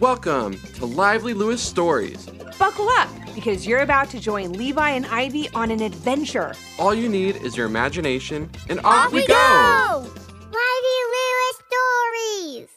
[0.00, 2.24] Welcome to Lively Lewis Stories.
[2.58, 6.54] Buckle up because you're about to join Levi and Ivy on an adventure.
[6.78, 10.06] All you need is your imagination, and off, Off we go!
[10.40, 12.68] Lively Lewis Stories!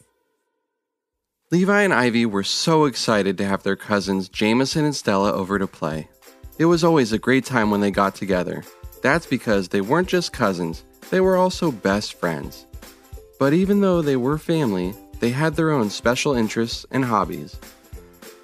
[1.50, 5.66] Levi and Ivy were so excited to have their cousins Jameson and Stella over to
[5.66, 6.10] play.
[6.58, 8.62] It was always a great time when they got together.
[9.00, 12.66] That's because they weren't just cousins, they were also best friends.
[13.38, 14.94] But even though they were family,
[15.24, 17.58] they had their own special interests and hobbies.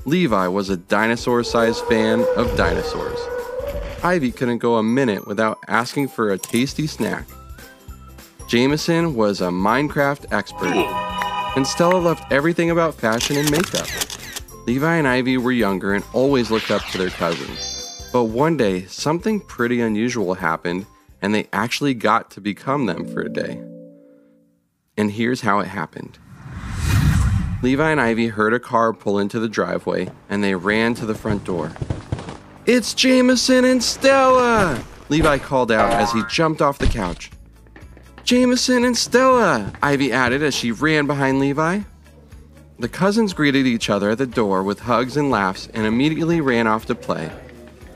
[0.06, 3.18] Levi was a dinosaur sized fan of dinosaurs.
[4.02, 7.26] Ivy couldn't go a minute without asking for a tasty snack.
[8.48, 10.72] Jameson was a Minecraft expert,
[11.54, 13.86] and Stella loved everything about fashion and makeup.
[14.66, 18.08] Levi and Ivy were younger and always looked up to their cousins.
[18.10, 20.86] But one day, something pretty unusual happened,
[21.20, 23.62] and they actually got to become them for a day.
[24.96, 26.18] And here's how it happened.
[27.62, 31.14] Levi and Ivy heard a car pull into the driveway, and they ran to the
[31.14, 31.72] front door.
[32.64, 34.82] It's Jameson and Stella!
[35.10, 37.30] Levi called out as he jumped off the couch.
[38.24, 39.72] Jameson and Stella!
[39.82, 41.80] Ivy added as she ran behind Levi.
[42.78, 46.66] The cousins greeted each other at the door with hugs and laughs and immediately ran
[46.66, 47.30] off to play.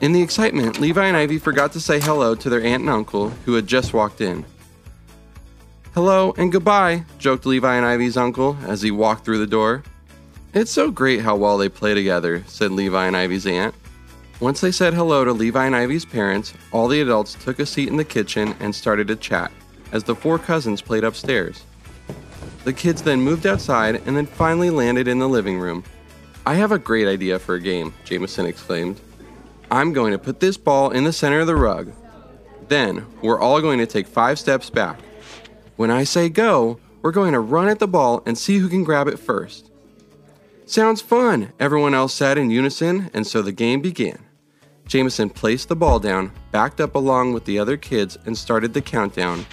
[0.03, 3.31] In the excitement, Levi and Ivy forgot to say hello to their aunt and uncle
[3.47, 4.45] who had just walked in.
[5.95, 9.85] Hello and goodbye, joked Levi and Ivy's uncle as he walked through the door.
[10.53, 13.77] It's so great how well they play together, said Levi and Ivy's aunt.
[14.41, 17.91] Once they said hello to Levi and Ivy's parents, all the adults took a seat
[17.91, 19.53] in the kitchen and started to chat
[19.93, 21.63] as the four cousins played upstairs.
[22.65, 25.85] The kids then moved outside and then finally landed in the living room.
[26.45, 29.01] I have a great idea for a game, Jameson exclaimed.
[29.71, 31.93] I'm going to put this ball in the center of the rug.
[32.67, 34.99] Then, we're all going to take five steps back.
[35.77, 38.85] When I say go, we're going to run at the ball and see who can
[38.85, 39.71] grab it first.
[40.67, 44.19] Sounds fun, everyone else said in unison, and so the game began.
[44.87, 48.81] Jameson placed the ball down, backed up along with the other kids, and started the
[48.81, 49.45] countdown.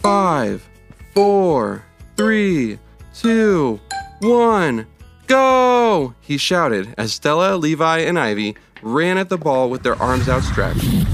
[0.00, 0.68] Five,
[1.14, 1.84] four,
[2.16, 2.78] three,
[3.14, 3.80] two,
[4.20, 4.86] one,
[5.26, 6.14] go!
[6.20, 11.06] He shouted as Stella, Levi, and Ivy ran at the ball with their arms outstretched.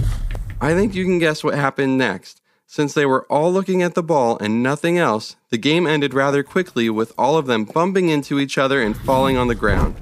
[0.60, 2.40] I think you can guess what happened next.
[2.74, 6.42] Since they were all looking at the ball and nothing else, the game ended rather
[6.42, 9.94] quickly with all of them bumping into each other and falling on the ground.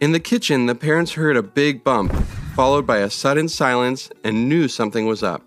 [0.00, 2.12] In the kitchen, the parents heard a big bump,
[2.56, 5.44] followed by a sudden silence, and knew something was up.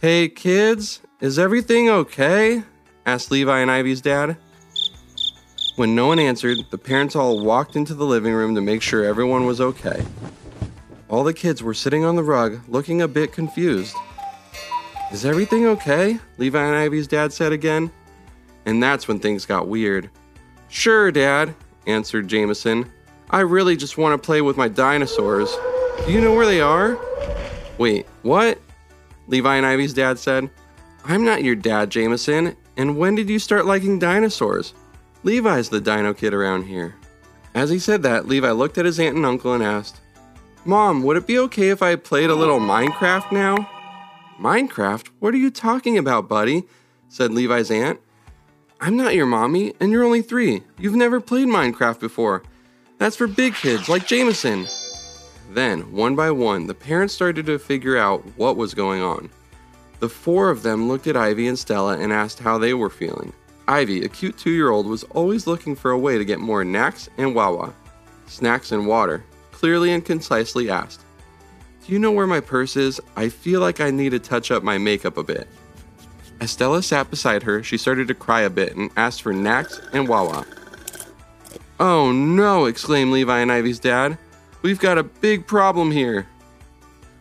[0.00, 2.62] Hey kids, is everything okay?
[3.04, 4.36] asked Levi and Ivy's dad.
[5.74, 9.04] When no one answered, the parents all walked into the living room to make sure
[9.04, 10.04] everyone was okay.
[11.08, 13.96] All the kids were sitting on the rug, looking a bit confused.
[15.12, 16.18] Is everything okay?
[16.36, 17.90] Levi and Ivy's dad said again.
[18.64, 20.10] And that's when things got weird.
[20.68, 21.54] Sure, Dad,
[21.86, 22.90] answered Jameson.
[23.30, 25.54] I really just want to play with my dinosaurs.
[26.04, 26.98] Do you know where they are?
[27.78, 28.58] Wait, what?
[29.28, 30.50] Levi and Ivy's dad said.
[31.04, 32.56] I'm not your dad, Jameson.
[32.76, 34.74] And when did you start liking dinosaurs?
[35.22, 36.96] Levi's the dino kid around here.
[37.54, 40.00] As he said that, Levi looked at his aunt and uncle and asked,
[40.64, 43.70] Mom, would it be okay if I played a little Minecraft now?
[44.38, 45.08] Minecraft?
[45.18, 46.64] What are you talking about, buddy?
[47.08, 48.00] said Levi's aunt.
[48.80, 50.62] I'm not your mommy, and you're only three.
[50.78, 52.42] You've never played Minecraft before.
[52.98, 54.66] That's for big kids like Jameson.
[55.50, 59.30] Then, one by one, the parents started to figure out what was going on.
[60.00, 63.32] The four of them looked at Ivy and Stella and asked how they were feeling.
[63.66, 66.64] Ivy, a cute two year old, was always looking for a way to get more
[66.64, 67.72] knacks and wawa,
[68.26, 71.05] snacks and water, clearly and concisely asked.
[71.86, 73.00] Do you know where my purse is?
[73.14, 75.46] I feel like I need to touch up my makeup a bit.
[76.40, 79.80] As Stella sat beside her, she started to cry a bit and asked for Nax
[79.92, 80.44] and Wawa.
[81.78, 84.18] Oh no, exclaimed Levi and Ivy's dad.
[84.62, 86.26] We've got a big problem here.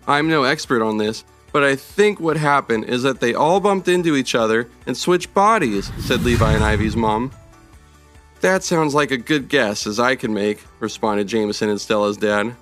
[0.07, 3.87] I'm no expert on this, but I think what happened is that they all bumped
[3.87, 7.31] into each other and switched bodies, said Levi and Ivy's mom.
[8.41, 12.55] That sounds like a good guess as I can make, responded Jameson and Stella's dad.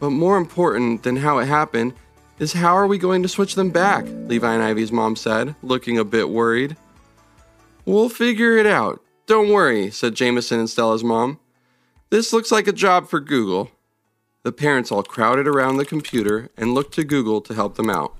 [0.00, 1.94] But more important than how it happened
[2.38, 4.04] is how are we going to switch them back?
[4.06, 6.76] Levi and Ivy's mom said, looking a bit worried.
[7.84, 9.02] We'll figure it out.
[9.26, 11.40] Don't worry, said Jameson and Stella's mom.
[12.10, 13.70] This looks like a job for Google.
[14.44, 18.14] The parents all crowded around the computer and looked to Google to help them out.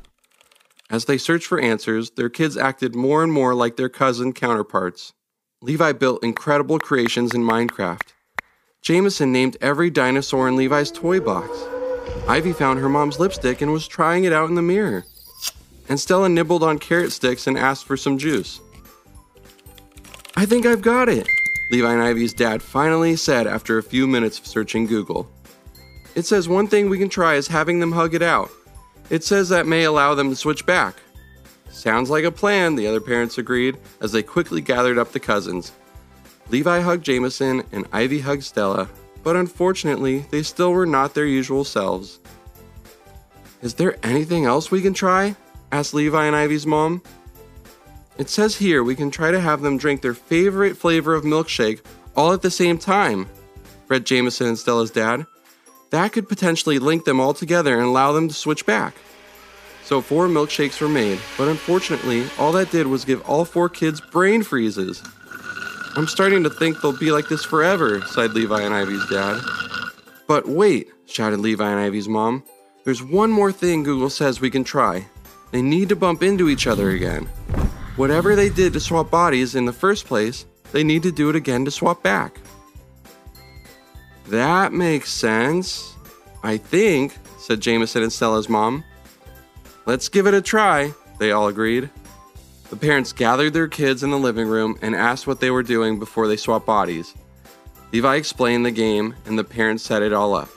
[0.90, 5.12] As they searched for answers, their kids acted more and more like their cousin counterparts.
[5.60, 8.12] Levi built incredible creations in Minecraft.
[8.82, 11.50] Jameson named every dinosaur in Levi's toy box.
[12.26, 15.04] Ivy found her mom's lipstick and was trying it out in the mirror.
[15.88, 18.60] And Stella nibbled on carrot sticks and asked for some juice.
[20.36, 21.26] I think I've got it.
[21.70, 25.28] Levi and Ivy's dad finally said after a few minutes of searching Google.
[26.14, 28.50] It says one thing we can try is having them hug it out.
[29.10, 30.96] It says that may allow them to switch back.
[31.70, 35.72] Sounds like a plan, the other parents agreed as they quickly gathered up the cousins.
[36.50, 38.88] Levi hugged Jameson and Ivy hugged Stella,
[39.22, 42.20] but unfortunately, they still were not their usual selves.
[43.60, 45.36] Is there anything else we can try?
[45.72, 47.02] asked Levi and Ivy's mom.
[48.16, 51.80] It says here we can try to have them drink their favorite flavor of milkshake
[52.16, 53.28] all at the same time,
[53.88, 55.26] read Jameson and Stella's dad.
[55.90, 58.94] That could potentially link them all together and allow them to switch back.
[59.84, 64.00] So four milkshakes were made, but unfortunately, all that did was give all four kids
[64.00, 65.02] brain freezes.
[65.98, 69.42] I'm starting to think they'll be like this forever, sighed Levi and Ivy's dad.
[70.28, 72.44] But wait, shouted Levi and Ivy's mom.
[72.84, 75.08] There's one more thing Google says we can try.
[75.50, 77.24] They need to bump into each other again.
[77.96, 81.36] Whatever they did to swap bodies in the first place, they need to do it
[81.36, 82.38] again to swap back.
[84.28, 85.96] That makes sense.
[86.44, 88.84] I think, said Jameson and Stella's mom.
[89.84, 91.90] Let's give it a try, they all agreed.
[92.70, 95.98] The parents gathered their kids in the living room and asked what they were doing
[95.98, 97.14] before they swapped bodies.
[97.92, 100.50] Levi explained the game, and the parents set it all up.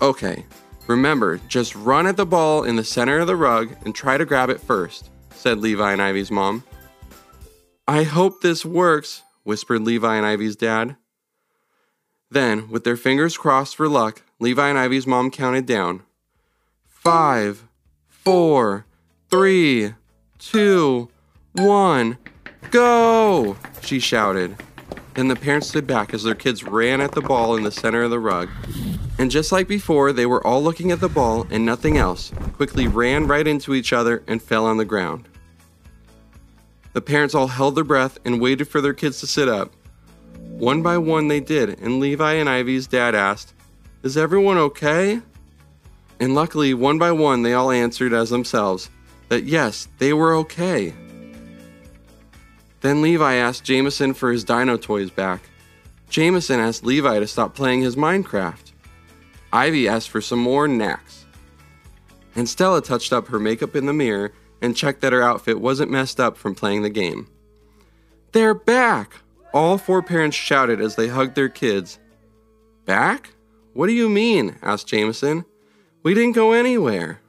[0.00, 0.44] Okay,
[0.86, 4.24] remember, just run at the ball in the center of the rug and try to
[4.24, 6.62] grab it first, said Levi and Ivy's mom.
[7.88, 10.96] I hope this works, whispered Levi and Ivy's dad.
[12.30, 16.02] Then, with their fingers crossed for luck, Levi and Ivy's mom counted down.
[16.86, 17.64] Five,
[18.08, 18.86] four,
[19.28, 19.94] three,
[20.50, 21.08] two,
[21.52, 22.18] one,
[22.70, 23.56] go!
[23.82, 24.56] She shouted.
[25.16, 28.02] And the parents stood back as their kids ran at the ball in the center
[28.02, 28.48] of the rug.
[29.18, 32.88] And just like before, they were all looking at the ball and nothing else, quickly
[32.88, 35.28] ran right into each other and fell on the ground.
[36.92, 39.72] The parents all held their breath and waited for their kids to sit up.
[40.36, 43.54] One by one they did, and Levi and Ivy's dad asked,
[44.02, 45.20] Is everyone okay?
[46.20, 48.90] And luckily, one by one, they all answered as themselves
[49.28, 50.94] that yes, they were okay.
[52.80, 55.40] Then Levi asked Jameson for his dino toys back.
[56.10, 58.72] Jameson asked Levi to stop playing his Minecraft.
[59.52, 61.24] Ivy asked for some more knacks.
[62.36, 65.90] And Stella touched up her makeup in the mirror and checked that her outfit wasn't
[65.90, 67.28] messed up from playing the game.
[68.32, 69.14] They're back!
[69.52, 71.98] All four parents shouted as they hugged their kids.
[72.84, 73.30] Back?
[73.72, 74.56] What do you mean?
[74.62, 75.44] asked Jameson.
[76.02, 77.20] We didn't go anywhere.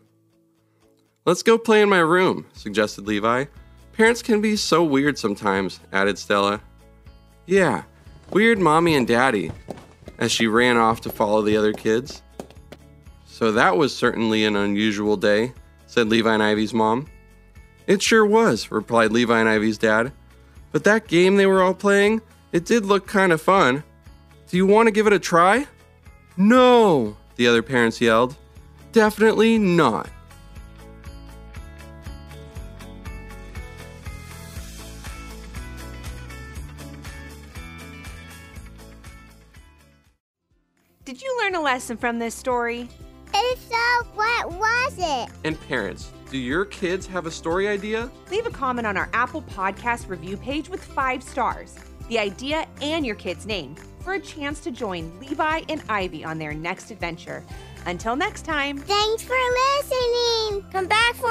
[1.25, 3.45] Let's go play in my room, suggested Levi.
[3.93, 6.61] Parents can be so weird sometimes, added Stella.
[7.47, 7.85] Yeah,
[8.29, 9.51] weird mommy and daddy,
[10.19, 12.21] as she ran off to follow the other kids.
[13.25, 15.53] So that was certainly an unusual day,
[15.87, 17.07] said Levi and Ivy's mom.
[17.87, 20.11] It sure was, replied Levi and Ivy's dad.
[20.71, 23.83] But that game they were all playing, it did look kind of fun.
[24.47, 25.65] Do you want to give it a try?
[26.37, 28.35] No, the other parents yelled.
[28.91, 30.07] Definitely not.
[41.05, 42.89] Did you learn a lesson from this story?
[43.31, 45.29] If so, what was it?
[45.43, 48.09] And parents, do your kids have a story idea?
[48.31, 51.75] Leave a comment on our Apple Podcast review page with five stars,
[52.09, 56.39] the idea, and your kid's name for a chance to join Levi and Ivy on
[56.39, 57.43] their next adventure.
[57.85, 58.79] Until next time.
[58.79, 59.37] Thanks for
[59.77, 60.65] listening.
[60.71, 61.29] Come back for